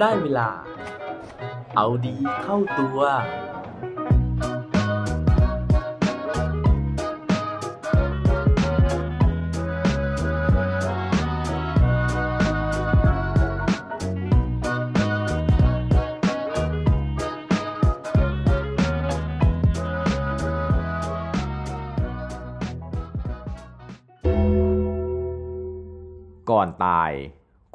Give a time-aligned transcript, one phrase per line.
[0.00, 0.50] ได้เวลา
[1.76, 2.98] เอาดีเข้าตัว
[26.50, 27.10] ก่อนตาย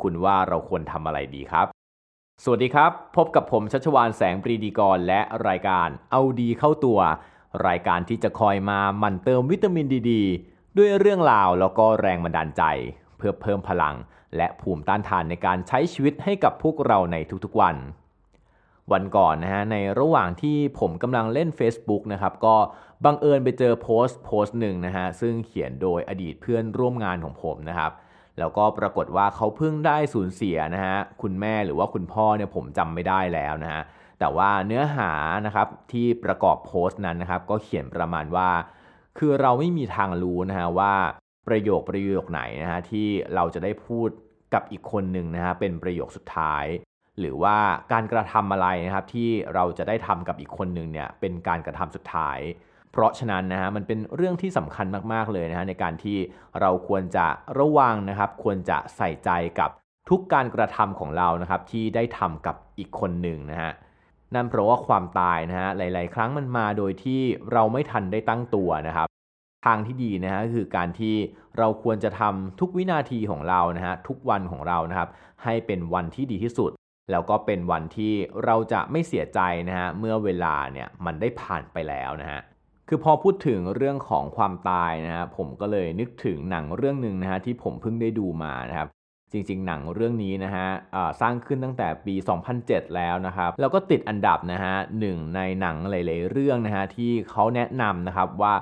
[0.02, 1.83] คุณว่าเราควรทำอะไรดีครับ
[2.42, 7.00] สวัสดีครับ พบกับผมชัชวานแสงปรีดีกรและรายการเอาดีเข้าตัว
[7.68, 10.12] รายการที่จะคอยมาหมั่นเติมวิตามินดีด
[10.78, 12.64] ด้วยเรื่องราวแล้วก็แรงบันดาลใจ
[13.18, 13.96] เพื่อเพิ่มพลัง
[14.38, 17.76] และภูมิต้านทานในการใช้ชีวิตให้กับพวกเราในทุกๆวัน
[18.92, 22.56] วันก่อนนะฮะในระหว่างที่ผมกำลังเล่น Facebook นะครับก็
[23.06, 27.92] บังเอิญไปเจอโพสต์โพสต์หนึ่งนะฮะซึ่งเขียนโดยอดีตเพื่อนร่วมงานของผมนะครับ
[28.40, 33.84] แล้วก็ปรากฏว่าเขาเพิ่งได้สูญเสียนะฮะคุณแม่หรือว่าคุณพ่อเนี่ยผมจำไม่ได้แล้วนะฮะ
[34.20, 35.12] แต่ว่าเนื้อหา
[35.46, 38.50] นะครับที่ประกอบโพสต์นั้นนะครับ ก็เขียนประมาณว่า
[39.18, 40.94] คือเราไม่มีทางรู้นะฮะว่า
[41.48, 44.10] ประโยคประโยคไหนนะฮะที่เราจะได้พูด
[44.54, 46.66] กับอีกคนหนึ่งนะฮะเป็นประโยคสุดท้าย
[47.20, 47.58] หรือว่า
[47.92, 52.40] การกระทำอะไรนะครับที่เราจะได้ทำกับอีกคนหนึ่งเนี่ยเป็นการกระทำสุดท้าย
[52.94, 56.18] เพราะฉะนั้นนะฮะมันเป็นเรื่องที่สำคัญมากๆเลยนะฮะในการที่
[56.62, 57.28] เราควรจะ
[57.60, 59.70] ระวังนะครับ ควรจะใส่ใจกับ
[60.10, 63.72] ทุกการกระทำของเรานะครับที่ได้ทำกับอีกคนหนึ่งนะฮะ
[64.36, 67.22] นั่นเพราะว่าความตายนะฮะหลาย ๆ ครั้งมันมาโดยที่
[67.54, 69.08] เราไม่ทันได้ตั้งตัวนะครับ
[69.66, 71.16] ทางที่ดีนะฮะคือการที่
[71.58, 75.10] เราควรจะทำทุกวินาทีของเรานะฮะทุกวันของเรานะครับ
[75.44, 76.72] ให้เป็นวันที่ดีที่สุด
[77.12, 78.14] แล้วก็เป็นวันที่
[78.46, 82.42] เราจะไม่เสียใจนะฮะเมื่อเวลาเนี่ยมันได้ผ่านไปแล้วนะฮะ
[82.88, 88.90] คือพอพูดถึงเรื่องของความตายนะฮะผมก็เลยนึกถึงหนังเรื่องหนึ่งนะฮะที่ผมเพิ่งได้ดูมานะครับ
[89.32, 90.68] จริงๆ หนังเรื่องนี้นะฮะ
[91.22, 92.16] สร้างขึ้นตั้งแต่ปี
[92.56, 98.54] 2007 แล้วนะครับ แล้วก็ติดอันดับนะฮะหนึ่งในหนังหลายๆเรื่องนะฮะที่เขาแนะนำนะครับว่า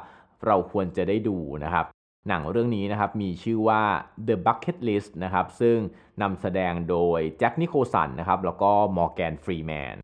[0.46, 1.86] เราควรจะได้ดูนะครับ
[2.30, 3.82] หนังเรื่องนี้นะครับมีชื่อว่า
[4.28, 5.78] The Bucket List นะครับ ซึ่ง
[6.22, 9.96] นำแสดงโดยแจ็คนิโคสันนะครับ แล้วก็มอร์แกนฟรีแมน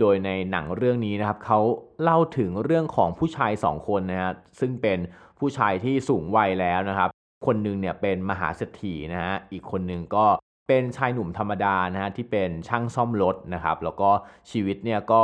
[0.00, 1.60] โดยในหนังเรื่องนี้นะครับเขา
[2.02, 4.98] เล่าถึงเรื่องของผู้ชายสองคนนะฮะซึ่งเป็น
[5.38, 7.10] ผู้ชายที่สูงวัยแล้วนะครับ
[7.46, 10.26] คนหนึ่งเนี่ยเป็นมหาเศรษฐีนะฮะอีกคนหนึ่งก็
[10.68, 14.10] เป็นชายหนุ่มธรรมดานะฮะที่เป็นช่างซ่อมรถนะครับแล้วก็
[14.50, 15.22] ชีวิตเนี่ยก็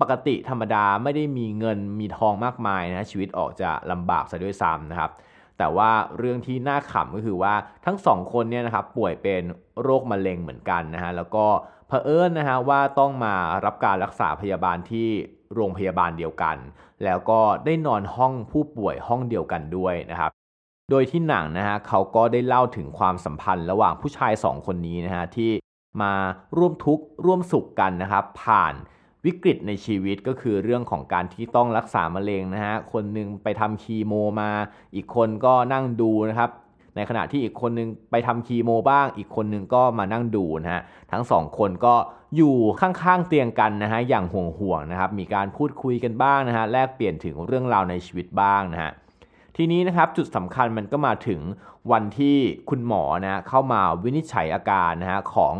[0.00, 5.10] ปกติธรรมดาไม่ได้มีเงินมีทองมากมายนะชีวิตออกจะลำบากซะด้วยซ้ำนะครับ
[5.58, 7.54] แต่ว่าเรื่องที่น่าขำก็คือว่า
[7.86, 9.42] ทั้งสองคนเนี่ยนะครับป่วยเป็น
[9.82, 11.46] โรคมะเร็งเหมือนกันนะฮะแล้วก็
[11.88, 13.34] เผอิญนะฮะว่าต้องมา
[13.64, 15.08] รับการรักษาพยาบาลที่
[15.54, 16.56] โรงพยาบาลเดียวกัน
[17.04, 20.30] แล้วก็ได้นอนห้องผู้ป่วยห้องเดียวกันด้วยนะครับ
[20.90, 25.50] โดยที่หนังนะฮะเขาก็ได้เล่าถึงความสัมพันธ์ระหว่างผู้ชายสองคนนี้นะฮะที่
[26.02, 26.14] มา
[26.56, 28.74] ร่วมทุกข์ร่วมสุขกันนะครับผ่าน
[29.24, 34.50] วิกฤตในชีวิตก็คือเรื่องของการที่ต้องรักษามะเร็งนะฮะคนหนึ่งไปทำคีโมมา
[34.94, 36.50] อีกคนก็นั่งดูนะครับ
[36.96, 40.82] ในขณะที่อีกคนนึงไปทำคีโมบ้าง อีกคนนึงก็มานั่งดูนะฮะ
[41.12, 41.94] ทั้งสองคนก็
[42.36, 48.92] อยู่ข้างๆเตียงกันนะฮะอย่างห่วงๆนะครับมีการพูดคุยกันบ้างนะฮะแลกเปลี่ยนถึงเรื่องราวในชีวิตบ้างนะฮะ
[49.56, 51.40] ทีนี้นะครับจุดสำคัญมันก็มาถึง
[51.92, 52.36] วันที่
[52.70, 55.54] คุณหมอนะเข้ามาวินิจฉัยอาการนะฮะของ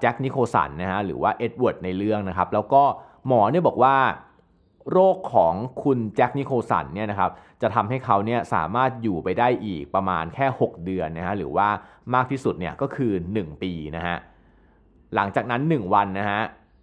[0.00, 2.82] แจ็คนิโคสันนะฮะหรือว่าเอ็ดเวิร์ดในเรื่องนะครับแล้วก็
[3.28, 3.96] หมอเนี่ยบอกว่า
[4.92, 7.30] โรคของคุณแจ็คนิโคสันเนี่ยนะครับ
[7.62, 11.68] จะทำให้เขาเนี่ยสามารถอยู่ไปได้อีกประมาณแค่ 6 เดือนนะฮะหรือว่า
[12.14, 14.16] มากที่สุดเนี่ยก็คือ 1 ปีนะฮะ
[15.14, 16.40] หลังจากนั้น 1 วันนะฮะ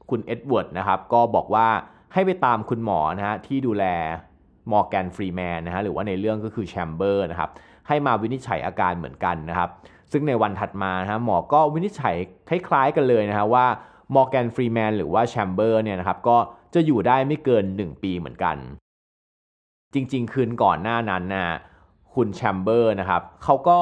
[0.09, 1.67] คุณเอ็ดเวิร์ดนะครับก็บอกว่า
[2.13, 3.85] ให้ไปตามคุณหมอนะฮะที่ดูแล
[4.71, 7.49] มอร์แกนฟรีแมนนะฮะหรือว่าในเรื่องก็คือแชมเบอร์นะครับ
[7.87, 9.69] ให้มาวินิจฉัยอาการเหมือนกันนะครับ
[10.11, 12.15] ซึ่งในวันถัดมานะฮะหมอก็วินิจฉัย
[12.49, 13.65] คล้ายๆกันเลยนะฮะว่า
[14.15, 16.37] มอร์แกนฟรีแมนหรือว่าแชมเบอร์เนี่ยนะครับก็
[16.73, 18.57] จะอยู่ได้ไม่เกิน 1 ปีเหมือนกัน
[19.93, 21.57] จริง ๆ คืนก่อนหน้านั้นนะ
[22.13, 23.79] คุณแชมเบอร์นะครับเขาก็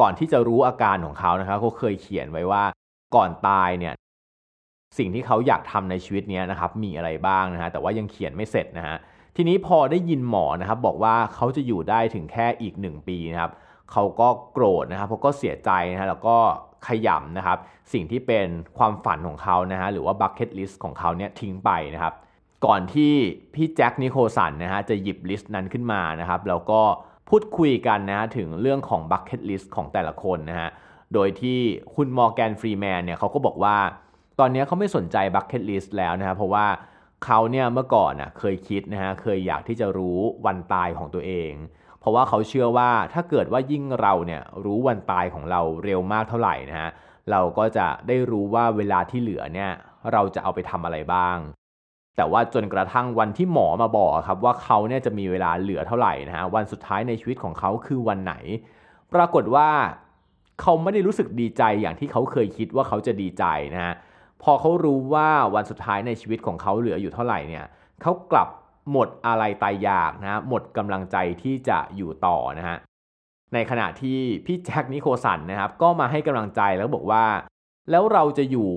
[0.00, 2.64] ก่อนที่จะรู้อาการของเขานะครับเขาเคยเขียนไว้ว่า
[3.14, 3.94] ก่อนตายเนี่ย
[4.98, 8.96] สิ่งที่เขาอยากทำในชีวิตนี้นะครับมีอะไรบ้างนะฮะแต่ว่ายังเขียนไม่เสร็จนะฮะ
[9.36, 13.52] ทีนี้พอได้ยินหมอนะครับบอกว่าเขาจะอยู่ได้ถึงแค่อีก 1 ปีนะครับ
[13.92, 16.36] เขาก็โกรธนะครับเขาก็เสียใจนะฮะแล้วก็
[16.86, 17.58] ขยำนะครับ
[17.92, 18.46] สิ่งที่เป็น
[18.78, 22.14] ความฝันของเขานะฮะหรือว่า bucket list ของเขาเนี่ยทิ้งไปนะครับ
[22.66, 23.12] ก่อนที่
[23.54, 26.80] พี่แจ็คนิโคสันนะฮะจะหยิบ list นั้นขึ้นมานะครับแล้วก็
[27.28, 30.70] พูดคุยกันนะถึงเรื่องของ bucket list ของแต่ละคนนะฮะ
[31.14, 31.58] โดยที่
[31.94, 33.76] คุณมอร์แกนฟรีแมนเนี่ยเขาก็บอกว่า
[34.38, 36.66] ตอนนี้เขาไม่สนใจ bucket list แล้วนะครับเพราะว่า
[37.24, 41.52] เขาเนี่ยเมื่อก่อนน่ะเคยคิดนะฮะเคยอยากที่จะรู้วันตายของตัวเอง
[42.08, 46.90] ราะว่าเขาเชื่อว่าถ้าเกิดว่ายิ่งเราเนี่ยรู้วันตายของเราเร็วมากเท่าไหร่นะฮะ
[47.30, 49.70] เราก็จะได้รู้ว่าเวลาที่เหลือเนี่ย
[50.12, 51.38] เราจะเอาไปทำอะไรบ้าง
[52.16, 58.34] แต่ว่าจนกระทั่งวันที่หมอมาบอกครับว่าเขาเนี่ยจะมีเวลาเหลือเท่าไหร่นะฮะวันสุดท้ายในชีวิตของเขาคือวันไหน
[59.14, 59.68] ปรากฏว่า
[60.60, 63.44] เขาไม่ได้รู้สึกดีใจอย่างที่เขาเคยคิดว่าเขาจะดีใจ
[63.74, 63.94] นะฮะ
[64.42, 67.64] พอเขารู้ว่าวันสุดท้ายในชีวิตของเขาเหลืออยู่เท่าไหร่เนี่ย
[68.02, 68.48] เขากลับ
[68.92, 72.78] หมดอะไรตายอยากนะหมดกำลังใจที่จะอยู่ต่อนะฮะ
[73.54, 77.24] ในขณะที่พี่แจ็คนิโคสันนะครับก็มาให้กำลังใจแล้วบอกว่า
[77.90, 78.70] แล้วเราจะอยู่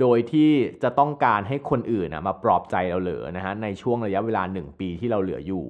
[0.00, 0.50] โดยที่
[0.82, 5.66] จะต้องการให้คนอื่นนะมาปลอบใจเราเหลือนะฮะในช่วงระยะเวลา 1 ปีที่เราเหลืออยู่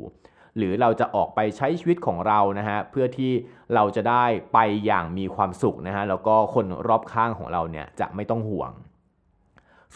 [0.56, 3.32] หรือเราจะออกไปใช้ชีวิตของเรานะฮะเพื่อที่
[3.74, 8.70] เราจะได้ไปอย่างมีความสุขนะฮะแล้วก็คนรอบข้างของเราเนี่ยจะไม่ต้องห่วง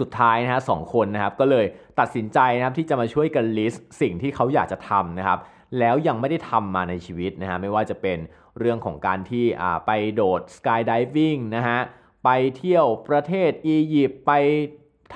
[0.01, 1.67] สุดท้ายนะฮะสองคนนะครับก็เลย
[2.01, 5.39] ตัดสินใจนะครับที่จะมาช่วยกันลิสต์สิ่งที่เขาอยากจะทำนะครับ
[5.79, 8.19] แล้วยังไม่ได้ทำมาในชีวิตนะฮะไม่ว่าจะเป็น
[8.59, 9.45] เรื่องของการที่
[9.87, 11.79] ไปโดดสกายดิวิ่งนะฮะ
[12.25, 14.33] ไปเที่ยวประเทศอียิปต์ไป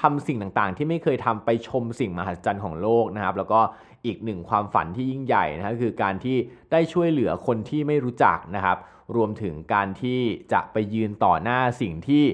[0.01, 3.61] ทำสิ่งต่างๆ ที่ไม่เคยทำไปชมสิ่งมหัศจรรย์ของโลกนะครับ แล้วก็
[4.07, 6.37] อีกหนึ่งความฝันที่ยิ่งใหญ่นะคคือการที่
[6.73, 8.79] ได้ช่วยเหลือคนที่ไม่รู้จักนะครับ
[9.17, 10.21] รวมถึงการที่
[10.53, 12.25] จะไปยืนต่อหน้าสิ่งที่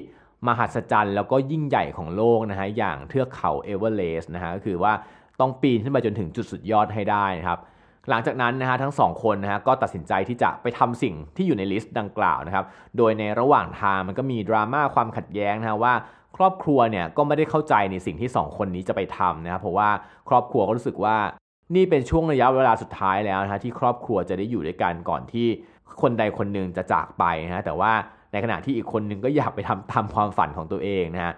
[0.47, 4.93] มหัศจรรย์แล้วก็ยิ่งใหญ่ของโลกนะฮะอย่างเทือกเขาเอเวอเรสต์นะฮะก็คือว่า
[5.39, 7.59] ต้องปีนขึ้นไปจนถึงจุดสุดยอดให้ได้นะครับ
[8.09, 12.65] หลังจากนั้นนะฮะทั้งสองคนนะฮะก็ตัดสินใจที่จะไปทำสิ่งที่อยู่ใน list ดังกล่าวนะครับ
[12.97, 15.93] โดยในระหว่างทางมันก็มีดราม่าความขัดแย้งนะฮะว่า
[16.37, 19.89] ครอบครัวเนี่ยก็ไม่ได้เข้าใจในสิ่งที่ 2 คนนี้จะไปทำนะครับเพราะว่า
[20.29, 21.17] ครอบครัวก็รู้สึกว่า
[21.75, 25.47] นี่เป็นช่วงระยะเวลาสุดท้ายแล้วนะฮะที่ครอบครัวจะได้อยู่ด้วยกันก่อนที่
[26.01, 27.93] คนใดคนหนึ่งจะจากไปนะฮะแต่ว่า
[28.33, 31.33] ในขณะที่อีกคนนึงก็อยากไปทำตามความฝันของตัวเองนะฮะ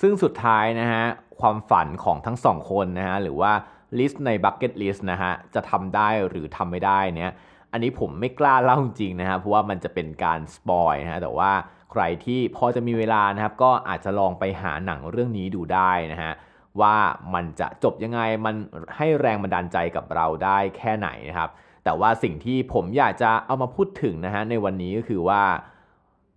[0.00, 1.04] ซึ่งสุดท้ายนะฮะ
[1.40, 3.52] ความฝันของทั้งสองคนนะฮะหรือว่า
[3.98, 7.32] list ใน bucket list นะฮะจะทำได้หรือทำไม่ได้เนี่ย
[7.72, 11.52] อันนี้ผมไม่กล้าเล่าจริงนะฮะเพราะว่ามันจะเป็นการ spoil นะฮะแต่ว่า
[11.92, 16.32] ใครที่พอจะมีเวลานะครับก็อาจจะลองไปหาหนังเรื่องนี้ดูได้นะฮะ
[16.80, 16.96] ว่า
[17.34, 18.54] มันจะจบยังไงมัน
[18.96, 21.50] ให้แรงบันดาลใจกับเราได้แค่ไหนนะครับ
[21.84, 25.42] แต่ว่าสิ่งที่ผมอยากจะเอามาพูดถึงนะฮะในวันนี้ก็คือว่า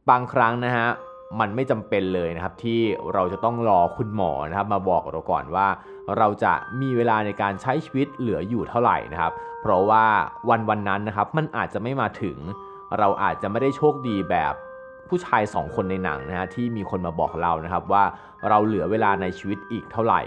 [0.09, 0.87] บางครั้งนะฮะ
[1.39, 2.81] มันไม่จำเป็นเลยนะครับที่
[3.13, 5.67] เราจะต้องรอคุณหมอนะครับมาบอกเราก่อนว่า
[6.17, 10.05] เราจะมีเวลาในการใช้ชีวิตเหลืออยู่เท่าไหร่นะครับ เพราะว่า
[10.49, 12.37] วันวันนั้นนะครับมันอาจจะไม่มาถึง
[12.97, 14.53] เราอาจจะไม่ได้โชคดีแบบ
[15.09, 18.03] ผู้ชายสองคนในหนังนะฮะที่มีคนมาบอกเรานะครับว่า
[18.49, 20.21] เราเหลือเวลาในชีวิตอีกเท่าไหร่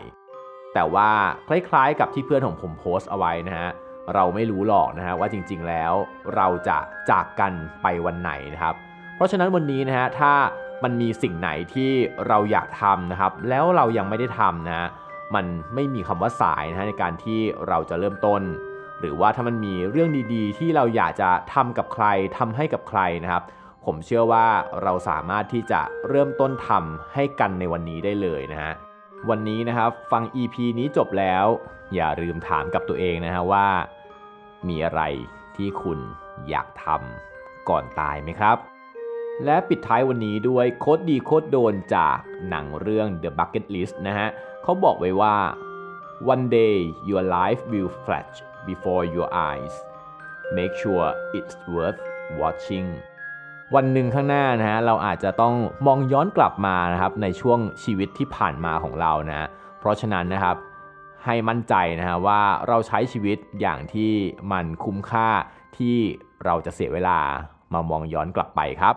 [0.74, 1.10] แต่ว่า
[1.48, 3.68] คล้ายๆกับที่เพื่อนของผมโพสต์เอาไว้นะฮะ
[4.14, 5.92] เราไม่รู้หรอกนะฮะว่าจริงๆแล้ว
[6.36, 6.78] เราจะ
[7.10, 7.52] จากกัน
[7.82, 8.74] ไปวันไหนนะครับ
[9.20, 10.32] เพราะฉะนั้นวันนี้นะฮะถ้า
[10.84, 11.90] มันมีสิ่งไหนที่
[12.28, 14.88] เราอยากทำนะครับ แล้วเรายังไม่ได้ทำนะฮะ
[15.34, 18.42] มันไม่มีคำว่าสายนะฮะในการที่เราจะเริ่มต้น
[19.00, 22.06] หรือว่าถ้ามันมีเรื่องดีๆ ที่เราอยากจะทำกับใคร
[22.38, 23.44] ทำให้กับใครนะครับ
[23.84, 24.46] ผมเชื่อว่า
[24.82, 28.72] เราสามารถที่จะเริ่มต้นทำให้กันในวันนี้ได้เลยนะฮะ
[29.30, 31.46] วันนี้นะครับฟัง EP นี้จบแล้ว
[31.94, 33.68] อย่าลืมถามกับตัวเองนะฮะว่า
[34.68, 35.02] มีอะไร
[35.56, 35.98] ที่คุณ
[36.48, 38.69] อยากทำก่อนตายไหมครับ
[39.44, 44.28] และปิดท้ายวันนี้ด้วยโคดดีโคดโดนจากหนังเรื่อง The Bucket List นะฮะ
[44.62, 45.36] เขาบอกไว้ว่า
[46.32, 46.76] one day
[47.10, 48.34] your life will flash
[48.68, 49.74] before your eyes
[50.56, 51.08] make sure
[51.38, 52.00] it's worth
[52.40, 52.88] watching
[53.74, 55.54] วันหนึ่งข้างหน้านะฮะเราอาจจะต้อง
[55.86, 59.48] มองย้อนกลับมานะครับในช่วงชีวิตที่ผ่านมาของเรานะ
[59.78, 60.56] เพราะฉะนั้นนะครับ
[61.24, 64.12] ให้มั่นใจนะฮะว่าเราใช้ชีวิตอย่างที่
[64.52, 65.28] มันคุ้มค่า
[65.76, 65.96] ที่
[66.44, 67.18] เราจะเสียเวลา
[67.72, 68.96] มามองย้อนกลับไปครับ